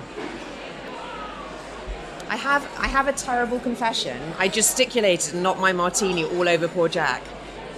[2.29, 4.19] I have, I have a terrible confession.
[4.39, 7.21] I gesticulated and knocked my martini all over poor Jack.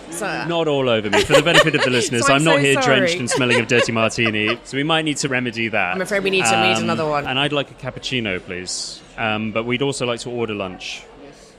[0.10, 1.22] So, Not all over me.
[1.22, 2.86] For the benefit of the listeners, so I'm, I'm so not here sorry.
[3.00, 5.96] drenched and smelling of dirty martini, so we might need to remedy that.
[5.96, 7.28] I'm afraid we need to um, need another one.
[7.28, 9.02] And I'd like a cappuccino, please.
[9.17, 11.04] Um, but we'd also like to order lunch.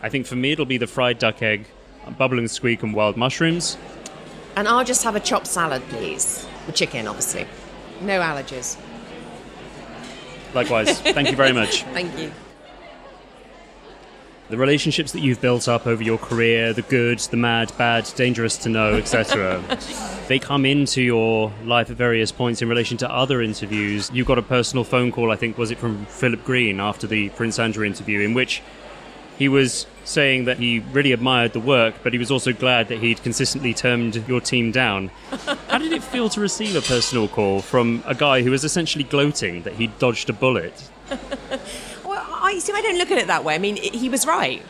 [0.03, 1.67] I think for me it'll be the fried duck egg,
[2.17, 3.77] bubble and squeak, and wild mushrooms.
[4.57, 6.47] And I'll just have a chopped salad, please.
[6.67, 7.47] With chicken, obviously.
[8.01, 8.77] No allergies.
[10.55, 11.01] Likewise.
[11.01, 11.83] Thank you very much.
[11.93, 12.33] Thank you.
[14.51, 18.57] The relationships that you've built up over your career, the good, the mad, bad, dangerous
[18.59, 19.63] to know, etc.,
[20.29, 24.11] they come into your life at various points in relation to other interviews.
[24.11, 27.29] You got a personal phone call, I think, was it from Philip Green after the
[27.31, 28.63] Prince Andrew interview, in which
[29.39, 33.01] he was saying that he really admired the work, but he was also glad that
[33.01, 35.09] he'd consistently turned your team down.
[35.69, 39.05] How did it feel to receive a personal call from a guy who was essentially
[39.05, 40.91] gloating that he'd dodged a bullet?
[42.49, 42.73] I see.
[42.73, 43.55] I don't look at it that way.
[43.55, 44.63] I mean, it, he was right.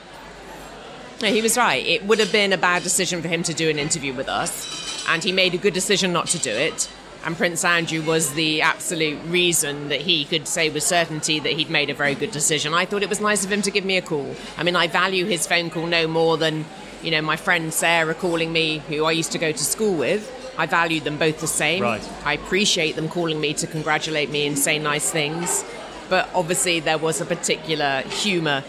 [1.22, 1.84] No, he was right.
[1.84, 5.04] It would have been a bad decision for him to do an interview with us,
[5.08, 6.90] and he made a good decision not to do it.
[7.24, 11.70] And Prince Andrew was the absolute reason that he could say with certainty that he'd
[11.70, 12.72] made a very good decision.
[12.74, 14.34] I thought it was nice of him to give me a call.
[14.56, 16.64] I mean, I value his phone call no more than,
[17.02, 20.34] you know, my friend Sarah calling me, who I used to go to school with.
[20.56, 21.82] I value them both the same.
[21.82, 22.08] Right.
[22.24, 25.64] I appreciate them calling me to congratulate me and say nice things.
[26.08, 28.64] But obviously, there was a particular humour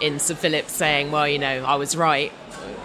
[0.00, 2.32] in Sir Philip saying, well, you know, I was right.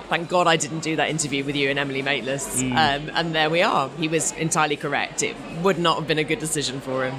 [0.09, 2.61] Thank God I didn't do that interview with you and Emily Maitlis.
[2.61, 3.89] Um, and there we are.
[3.97, 5.23] He was entirely correct.
[5.23, 7.15] It would not have been a good decision for him.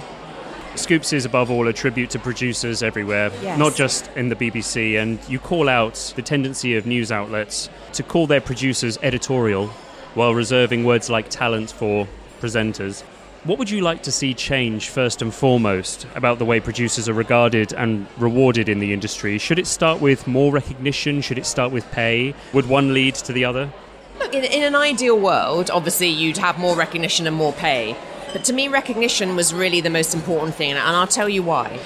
[0.77, 3.59] Scoops is above all a tribute to producers everywhere, Yes.
[3.59, 4.97] not just in the BBC.
[5.01, 9.69] And you call out the tendency of news outlets to call their producers editorial
[10.15, 12.07] while reserving words like talent for
[12.41, 13.03] presenters.
[13.45, 17.13] What would you like to see change first and foremost about the way producers are
[17.15, 19.39] regarded and rewarded in the industry?
[19.39, 21.21] Should it start with more recognition?
[21.21, 22.35] Should it start with pay?
[22.53, 23.71] Would one lead to the other?
[24.19, 27.97] Look, in, in an ideal world, obviously you'd have more recognition and more pay.
[28.33, 31.79] But to me, recognition was really the most important thing, and I'll tell you why.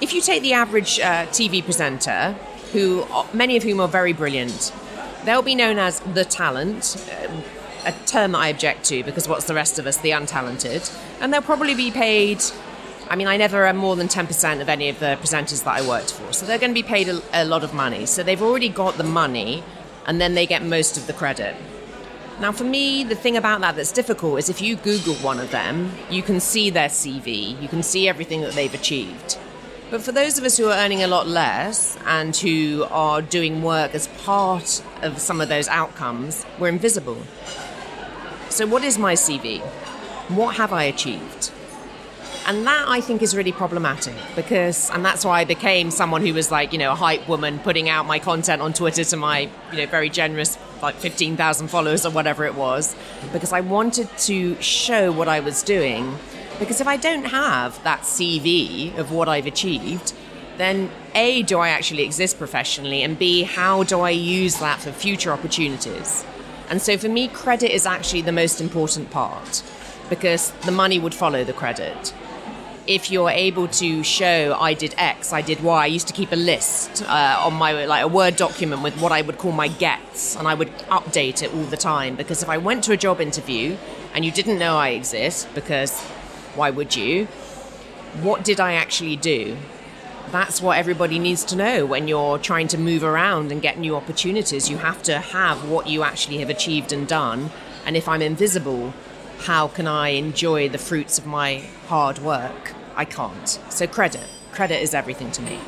[0.00, 2.32] If you take the average uh, TV presenter,
[2.72, 4.72] who many of whom are very brilliant,
[5.24, 7.42] they'll be known as the talent, um,
[7.86, 11.32] a term that I object to because what's the rest of us, the untalented, and
[11.32, 12.42] they'll probably be paid.
[13.08, 15.86] I mean, I never earned more than 10% of any of the presenters that I
[15.86, 16.32] worked for.
[16.32, 18.06] So they're going to be paid a, a lot of money.
[18.06, 19.62] So they've already got the money,
[20.06, 21.54] and then they get most of the credit.
[22.40, 25.52] Now, for me, the thing about that that's difficult is if you Google one of
[25.52, 29.38] them, you can see their CV, you can see everything that they've achieved.
[29.90, 33.62] But for those of us who are earning a lot less and who are doing
[33.62, 37.18] work as part of some of those outcomes, we're invisible.
[38.54, 39.62] So, what is my CV?
[40.28, 41.50] What have I achieved?
[42.46, 46.32] And that I think is really problematic because, and that's why I became someone who
[46.32, 49.50] was like, you know, a hype woman putting out my content on Twitter to my,
[49.72, 52.94] you know, very generous, like 15,000 followers or whatever it was,
[53.32, 56.16] because I wanted to show what I was doing.
[56.60, 60.12] Because if I don't have that CV of what I've achieved,
[60.58, 63.02] then A, do I actually exist professionally?
[63.02, 66.24] And B, how do I use that for future opportunities?
[66.68, 69.62] And so for me, credit is actually the most important part
[70.10, 72.12] because the money would follow the credit
[72.86, 75.84] if you're able to show I did X, I did Y.
[75.84, 79.12] I used to keep a list uh, on my like a Word document with what
[79.12, 82.48] I would call my gets, and I would update it all the time because if
[82.48, 83.76] I went to a job interview
[84.14, 86.00] and you didn't know I exist, because
[86.54, 87.26] why would you?
[88.22, 89.56] What did I actually do?
[90.30, 93.94] That's what everybody needs to know when you're trying to move around and get new
[93.94, 94.68] opportunities.
[94.68, 97.50] You have to have what you actually have achieved and done.
[97.86, 98.94] And if I'm invisible,
[99.40, 102.74] how can I enjoy the fruits of my hard work?
[102.96, 103.48] I can't.
[103.68, 104.26] So, credit.
[104.52, 105.58] Credit is everything to me.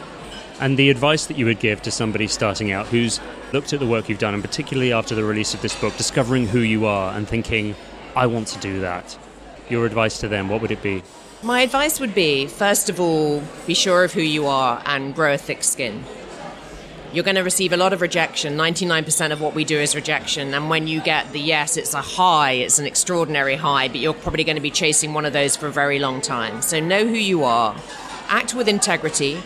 [0.59, 3.21] And the advice that you would give to somebody starting out who's
[3.53, 6.47] looked at the work you've done, and particularly after the release of this book, discovering
[6.47, 7.75] who you are and thinking,
[8.15, 9.19] I want to do that.
[9.69, 11.03] Your advice to them, what would it be?
[11.43, 15.35] My advice would be first of all, be sure of who you are and grow
[15.35, 16.03] a thick skin.
[17.13, 18.57] You're going to receive a lot of rejection.
[18.57, 20.55] 99% of what we do is rejection.
[20.55, 24.15] And when you get the yes, it's a high, it's an extraordinary high, but you're
[24.15, 26.63] probably going to be chasing one of those for a very long time.
[26.63, 27.77] So know who you are.
[28.29, 29.41] Act with integrity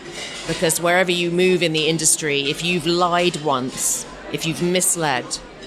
[0.47, 5.25] because wherever you move in the industry, if you've lied once, if you've misled,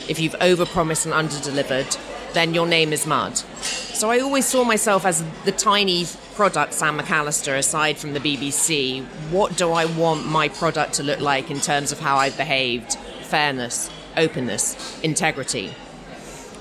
[0.09, 1.99] if you've overpromised and underdelivered,
[2.35, 3.37] then your name is mud.
[3.39, 6.05] So I always saw myself as the tiny
[6.35, 9.05] product, Sam McAlister, aside from the BBC.
[9.31, 12.95] What do I want my product to look like in terms of how I've behaved?
[13.23, 15.73] Fairness, openness, integrity.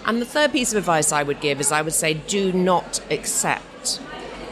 [0.05, 3.01] And the third piece of advice I would give is I would say do not
[3.09, 3.99] accept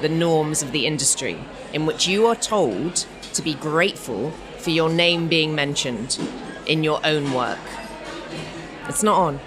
[0.01, 1.37] the norms of the industry
[1.73, 6.19] in which you are told to be grateful for your name being mentioned
[6.65, 7.59] in your own work.
[8.87, 9.39] It's not on.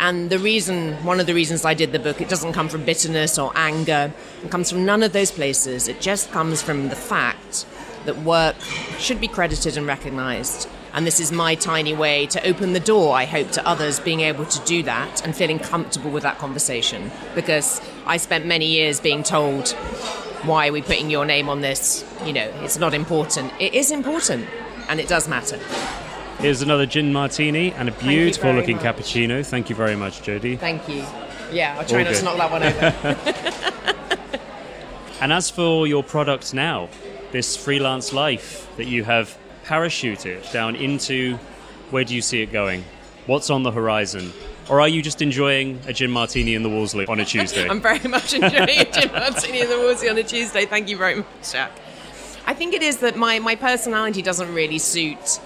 [0.00, 2.84] And the reason, one of the reasons I did the book, it doesn't come from
[2.84, 4.12] bitterness or anger.
[4.44, 5.88] It comes from none of those places.
[5.88, 7.66] It just comes from the fact
[8.04, 8.56] that work
[8.98, 10.68] should be credited and recognized.
[10.94, 14.20] And this is my tiny way to open the door, I hope, to others being
[14.20, 17.10] able to do that and feeling comfortable with that conversation.
[17.34, 19.70] Because I spent many years being told,
[20.44, 22.04] why are we putting your name on this?
[22.24, 23.52] You know, it's not important.
[23.60, 24.48] It is important,
[24.88, 25.58] and it does matter.
[26.38, 28.84] Here's another gin martini and a beautiful looking much.
[28.84, 29.44] cappuccino.
[29.44, 30.58] Thank you very much, Jodie.
[30.58, 31.04] Thank you.
[31.50, 32.24] Yeah, I'll try All not to good.
[32.24, 33.34] knock that one over.
[35.20, 36.88] And as for your product now,
[37.32, 41.36] this freelance life that you have parachuted down into,
[41.90, 42.84] where do you see it going?
[43.26, 44.32] What's on the horizon?
[44.70, 47.68] Or are you just enjoying a gin martini in the Wolseley on a Tuesday?
[47.68, 50.66] I'm very much enjoying a gin martini in the Wolseley on a Tuesday.
[50.66, 51.72] Thank you very much, Jack.
[52.46, 55.40] I think it is that my, my personality doesn't really suit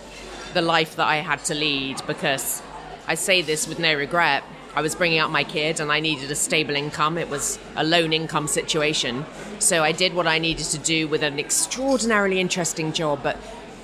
[0.53, 2.62] the life that I had to lead because
[3.07, 4.44] I say this with no regret.
[4.74, 7.18] I was bringing up my kid and I needed a stable income.
[7.18, 9.26] It was a lone income situation.
[9.59, 13.36] So I did what I needed to do with an extraordinarily interesting job, but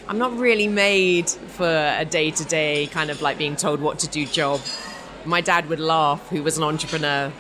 [0.09, 3.99] I'm not really made for a day to day kind of like being told what
[3.99, 4.61] to do job.
[5.27, 7.31] My dad would laugh, who was an entrepreneur,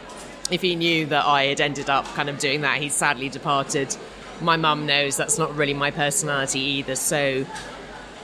[0.50, 2.78] if he knew that I had ended up kind of doing that.
[2.82, 3.96] He's sadly departed.
[4.42, 6.96] My mum knows that's not really my personality either.
[6.96, 7.46] So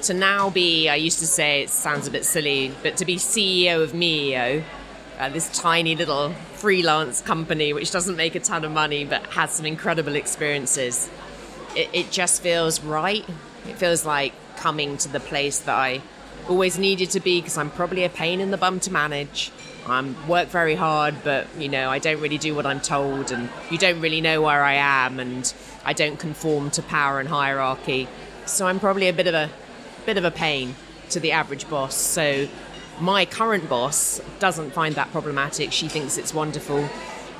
[0.04, 3.16] to now be, I used to say it sounds a bit silly, but to be
[3.16, 4.62] CEO of MEO,
[5.18, 9.52] uh, this tiny little freelance company which doesn't make a ton of money but has
[9.52, 11.08] some incredible experiences,
[11.74, 13.24] it, it just feels right.
[13.66, 16.02] It feels like coming to the place that I
[16.48, 19.50] always needed to be because I'm probably a pain in the bum to manage.
[19.86, 23.50] I work very hard, but you know I don't really do what I'm told, and
[23.70, 25.52] you don't really know where I am, and
[25.84, 28.08] I don't conform to power and hierarchy.
[28.46, 29.50] So I'm probably a bit of a
[30.06, 30.74] bit of a pain
[31.10, 31.94] to the average boss.
[31.94, 32.48] So
[33.00, 35.72] my current boss doesn't find that problematic.
[35.72, 36.88] She thinks it's wonderful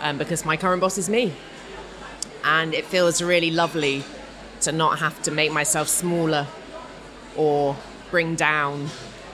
[0.00, 1.32] um, because my current boss is me,
[2.44, 4.04] and it feels really lovely
[4.62, 6.46] to not have to make myself smaller
[7.36, 7.76] or
[8.10, 8.88] bring down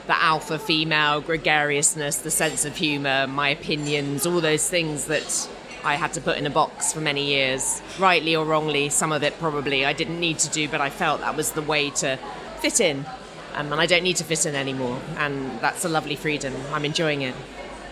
[0.07, 5.49] the alpha female gregariousness, the sense of humor, my opinions, all those things that
[5.83, 7.81] I had to put in a box for many years.
[7.99, 11.21] Rightly or wrongly, some of it probably I didn't need to do, but I felt
[11.21, 12.17] that was the way to
[12.59, 13.05] fit in.
[13.53, 14.99] Um, and I don't need to fit in anymore.
[15.17, 16.53] And that's a lovely freedom.
[16.73, 17.35] I'm enjoying it.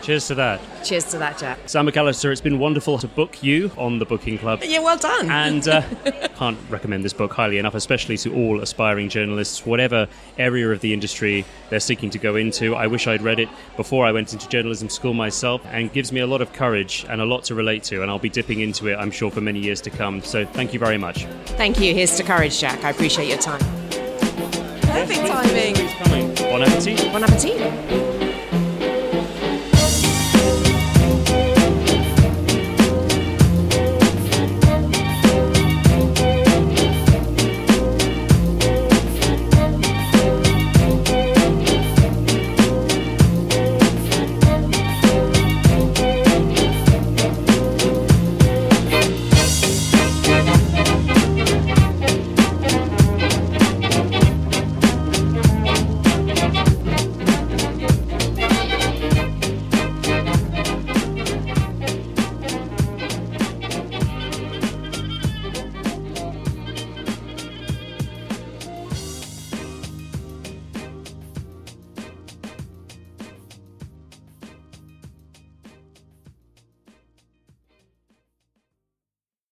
[0.02, 0.62] Cheers to that.
[0.84, 1.60] Cheers to that, Jack.
[1.66, 4.62] Sam McAlister, it's been wonderful to book you on the Booking Club.
[4.64, 5.30] Yeah, well done.
[5.30, 5.82] And uh,
[6.36, 10.08] can't recommend this book highly enough, especially to all aspiring journalists, whatever
[10.38, 12.76] area of the industry they're seeking to go into.
[12.76, 16.22] I wish I'd read it before I went into journalism school myself, and gives me
[16.22, 18.02] a lot of courage and a lot to relate to.
[18.02, 20.22] And I'll be dipping into it, I'm sure, for many years to come.
[20.22, 21.26] So thank you very much.
[21.46, 21.94] Thank you.
[21.94, 22.84] Here's to courage, Jack.
[22.86, 23.79] I appreciate your time.
[25.00, 25.76] Perfect timing.
[26.52, 27.10] Bon appetit.
[27.14, 28.19] Bon appetit.